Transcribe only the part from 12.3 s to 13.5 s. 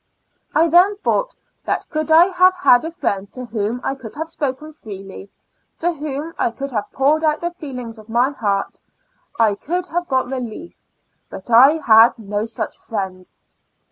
such friend.